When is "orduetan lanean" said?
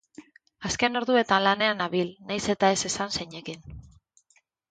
1.01-1.79